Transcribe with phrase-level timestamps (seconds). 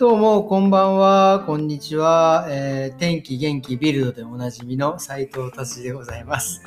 [0.00, 2.46] どうも、こんばんは、こんにちは。
[2.48, 6.62] えー天気元気ビルドでおなじみの斉藤達でございます、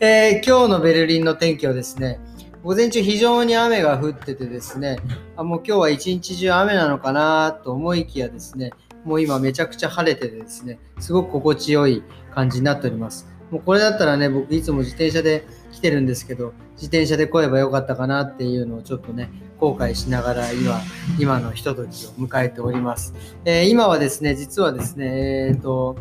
[0.00, 2.18] えー今日のベルリンの天気はですね、
[2.64, 4.96] 午前中非常に雨が降っててですね、
[5.36, 8.72] あもう今日は一日中雨なのかなと思いきやですね、
[9.04, 12.02] もう今めちゃくちゃ晴れててですね、すごく心地よい
[12.34, 13.28] 感じになっております。
[13.50, 15.44] もうこれだったらね、僕いつも自転車で
[15.78, 19.30] 来てるんですけど、自転車で来ればよかったかなっていうのをちょっとね、
[19.60, 20.80] 後悔しながら今、
[21.20, 23.14] 今のひとときを迎えております。
[23.44, 25.96] えー今はですね、実はですね、えっ、と、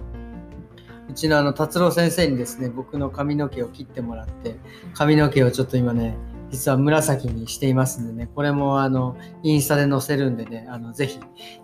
[1.08, 4.56] うちのあの達郎先生にですね、僕の髪の毛を切ってもらって、
[4.96, 6.18] 髪の毛をちょっと今ね、
[6.50, 11.20] 実は紫にしていますんでね、これもあの、インスタで載せるんでね、あの、ぜひ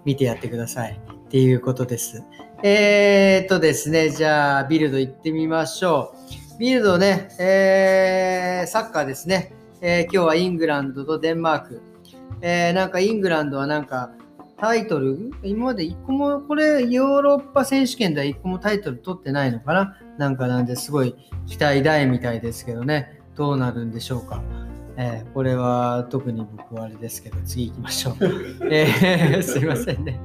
[0.06, 1.02] 見てやってください。
[1.26, 2.24] っていうことです。
[2.62, 6.43] えー、っとですね、じゃあ、ビルド行ってみましょう。
[6.60, 9.54] ビルドね、えー、サッカーですね。
[9.82, 11.82] えー今日はイングランドとデンマーク。
[12.42, 14.12] えーなんかイングランドはなんか
[14.60, 19.98] タイトル、今まで一個も、これヨーロッパ選手権では一個もタイトル取ってないのかな？
[20.18, 21.16] なんかなんですごい
[21.48, 23.20] 期待大みたいですけどね。
[23.36, 24.44] どうなるんでしょうか？
[24.96, 28.16] えーこれは特に僕はあれですけど、次行きましょう。
[28.72, 30.22] えーすいませんね。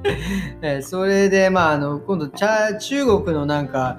[0.61, 3.97] えーそれで、まあ、あの、今度、中国のなんか、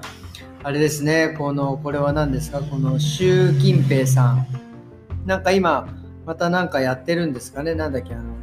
[0.63, 4.47] あれですね、この、これは何ですか、この習近平さん。
[5.25, 5.87] なんか今、
[6.23, 8.35] またなんかやってるんですかね、なんだっけ、あの、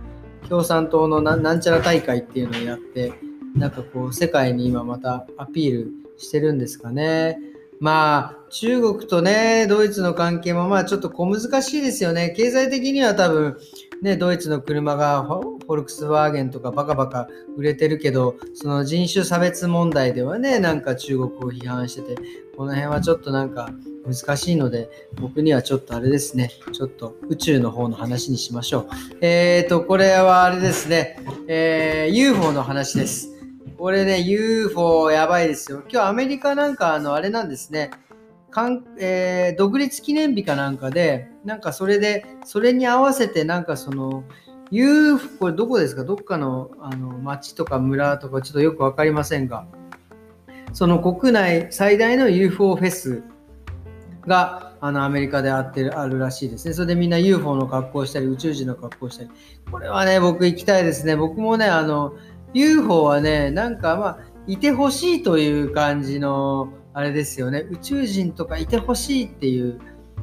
[0.48, 3.12] 共産党のななんちゃら大会っていうのをやって、
[3.54, 7.38] なんかこう、世界に今またアピールしてるんですかね？
[7.78, 12.34] まあ、中国とね、ドイツの関係もまあちょっと小難しいですよね。
[12.36, 13.56] 経済的には多分、
[14.02, 15.22] ね、ドイツの車が
[15.68, 22.22] フォルクスワーゲンとかバカバカ売れてるけど、その人種差別問題ではね、なんか中国を批判してて、
[22.56, 23.68] この辺はちょっとなんか
[24.06, 24.88] 難しいので、
[25.20, 28.88] 僕にはちょっとあれですね、ちょっと宇宙の方の話にしましょう。
[29.20, 33.28] えーと、これはあれですね、えー UFO の話です。
[33.76, 35.82] これね、UFO やばいですよ。
[35.90, 37.90] 今日アメリカなんかあの、あれなんですね、
[38.50, 44.24] かんえー独立記念日かなんかで、なんかそれで、それに合わせてなんかその、
[44.70, 46.04] UFO、これどこですか？
[46.04, 49.66] どっかのあの町とか村とかちょっとよくわかりませんが、
[50.72, 53.22] その国内最大の UFO フェス
[54.26, 56.74] があのアメリカであってるあるらしいですね。
[56.74, 59.30] それでみんな UFO の格好をしたり、宇宙人の格好をしたり。
[59.70, 61.16] これはね、僕行きたいですね。
[61.16, 62.14] 僕もね、あの、
[62.52, 67.66] UFO はね、なんかまあ、いてほしいという感じの、あれですよね。
[67.70, 69.80] 宇宙人とかいてほしいっていう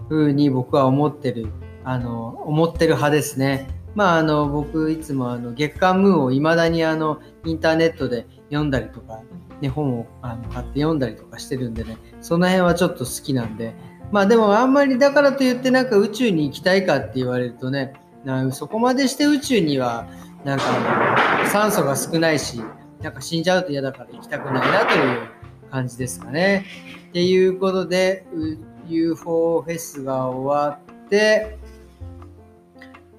[0.09, 1.47] 風に僕は思ってる、
[1.83, 3.67] あの、思ってる派ですね。
[3.95, 9.22] まあ、あの、僕いつもあの、月刊ムーを未だにあの、インターネットで読んだりとか、
[9.61, 13.73] ね、本をあの買って読んだりとかしてるんでね、その辺はちょっと好きなんで、
[14.11, 17.94] まあでもあんまりだからといってなんか宇宙に行きたいかって言われるとね、
[18.51, 20.07] そこまでして宇宙には
[20.44, 20.66] なんか
[21.47, 22.62] 酸素が少ないし、
[23.01, 25.29] なんか死んじゃうと嫌だから行きたくないなという
[25.72, 26.66] 感じですかね。
[27.09, 28.25] っていうことで、
[28.88, 31.57] UFO フェスが終わって、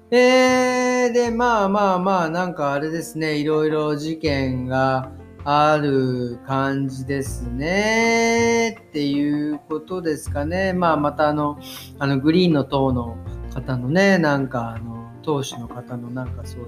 [0.09, 5.11] えー、で、まあまあまあ、なんかあれですね、いろいろ事件が
[5.43, 8.77] ある感じですね。
[8.89, 10.71] っていうことですかね。
[10.71, 11.59] まあまたあの、
[11.99, 13.17] あのグリーンの党の
[13.53, 16.67] 方のね、なんかあの、党首の方のなんかそういう、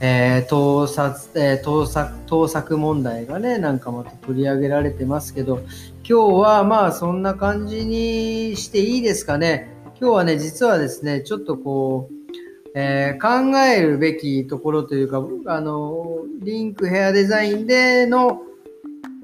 [0.00, 5.60] えー盗撮、えー盗作、盗作問題がね、なんかまた取り上げられてますけど、
[6.06, 9.74] 今日はまあそんな感じにしていいですかね。
[9.98, 12.19] 今日はね、実はですね、ちょっとこう、
[12.74, 18.42] えー考えるべきところというか、あの、リンクヘアデザインでの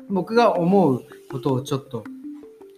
[0.08, 2.04] 僕が思うことをちょっと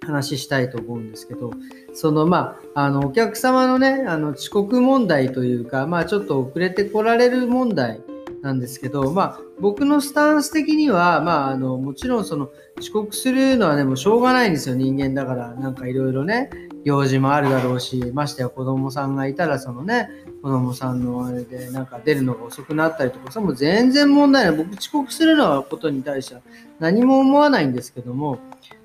[0.06, 1.52] 話したいと思うんですけど、
[1.94, 8.00] そのまあ、あの、お客様のね、あの、遅刻問題というか、まあちょっと遅れてこられる問題
[8.42, 15.54] なんですけど、まあ僕のスタンス的には、まああの、もちろんその遅刻するのはね、もうしょうがないんですよ、人間だから。
[15.54, 16.50] なんかいろいろね、
[16.84, 20.08] 用事もあるだろうし、ましてや子供さんがいたら、そのね、
[20.42, 24.56] 子供さんのあれでなんか出るのが遅くなったりとか、それも全然問題ない。
[24.56, 26.40] 僕遅刻するのはことに対しては
[26.78, 28.38] 何も思わないんですけども、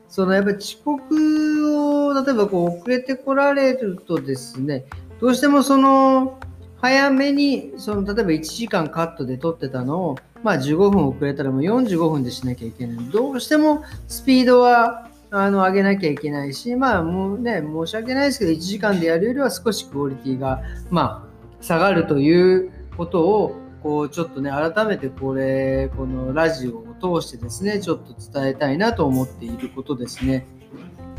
[0.09, 4.85] そのやっぱり遅刻を、例えばこう遅れてこられるとですね、
[5.19, 6.39] どうしてもその、
[6.81, 13.05] 早めに、その、例えば1時間カットで撮ってたのを、まあ15分遅れたらもう45分でしなきゃいけない。
[13.05, 20.61] どうしてもスピードは、あの、上げなきゃいけないし、まあもうね、申し訳ないですけど、1時間でやるよりは少しクオリティが、
[20.91, 21.32] まあ、
[21.63, 30.45] 下がるということを、こう、ちょっとね、改めてこれ、このラジオを通してですね、ちょっと伝えたいなと思っていることですね。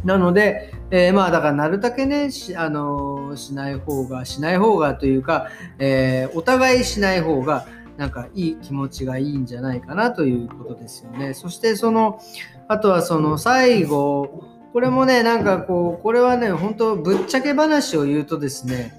[0.05, 5.49] なので、えーまあだからなるだけねしあのしない方がしない方がというか、
[5.79, 7.67] えーお互いしない方が
[7.97, 11.33] なんかいい気持ちがいいんじゃないかなということですよね。
[11.33, 12.21] そしてその、
[12.69, 14.45] あとはその最後、
[14.75, 18.93] これもね、なんかこう、これはね、本当ぶっちゃけ話を言うとですね、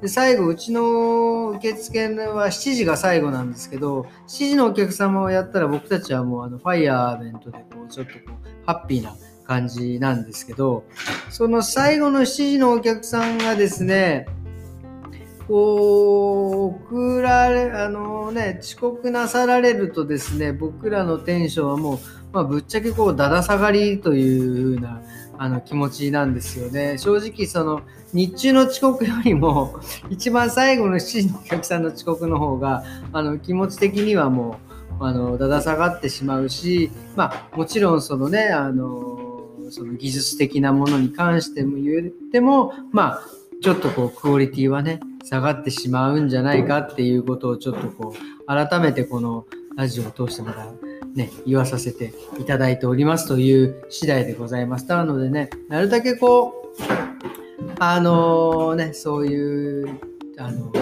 [0.00, 9.14] で最後、うちの受付は7時が最後なんですけど、7時のお客様をやったら僕たちはもうあのファイヤーベントでこうちょっとこうハッピーな
[9.44, 10.84] 感じなんですけど、
[11.28, 14.28] その最後の7時のお客さんがですね、
[15.48, 21.98] こう、送られ、あのね、遅刻なさられるとですね、僕らのテンションはもう、
[22.32, 25.02] まあ、ぶっちゃけこう、だだ下がりという風な、
[25.38, 26.98] あの気持ちなんですよね。
[26.98, 29.80] 正直その日中の遅刻よりも
[30.10, 34.58] 一番最後の7時のお客さんの遅刻の方があの気持ち的にはも
[35.00, 43.22] うあのだだ下がってしまうし、まあ、もちろんそのねあのその技術的なものに関しても言ってもまあ
[43.62, 49.44] ちょっとこうクオリティはね下がってしまうんじゃないかっていうことをちょっとこう改めてこの
[49.76, 50.66] ラジオを通してまた
[51.14, 54.86] ね、言わさせていただいておりますという次第でございます。
[54.86, 59.98] なのでね、なるだけこう、あのー、ね、そういう、
[60.38, 60.72] あの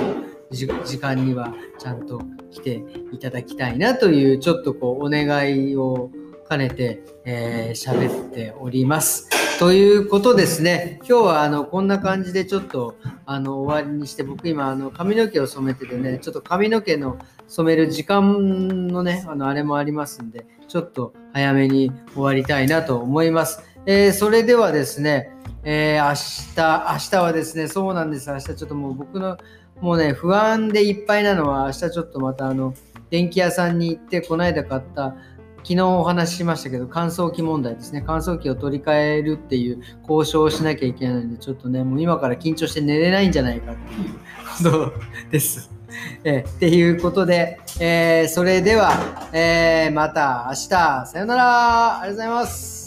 [0.50, 2.20] 時間にはちゃんと
[2.50, 5.26] 来ていただきたいなという、ちょっとこう、お願
[5.70, 6.10] いを
[6.48, 9.35] 兼ねて、えー、喋っております。
[9.58, 17.17] ということですね、今日はあのこんな感じでちょっとあの終わりにして、僕今あの髪の毛を染めててね、ちょっと髪の毛の
[17.49, 23.62] 染める時間のね、あのあれもありますんで、ちょっと早めに終わりたいなと思います。
[23.87, 25.32] えー、それではですね、
[25.64, 26.14] えー、明
[26.55, 28.29] 日、明日はですね、そうなんです。
[28.29, 29.38] 明日ちょっともう僕の
[29.81, 32.75] もうね、不安でいっぱいなのは、明日ちょっとまたあの、
[33.08, 35.17] 電気屋さんに行って、この間買った
[35.66, 38.00] 昨日お話ししましたけど、乾燥機問題ですね。
[38.06, 44.92] 乾燥機を取り替えるっていう交渉をしなきゃいけないので、ちょっとね、もう今から緊張して寝れないんじゃないかっていうこと
[45.28, 45.68] です。
[46.22, 48.92] えっていうことで、えー、それでは、
[49.32, 52.85] えー、また明日、さよならありがとうございます。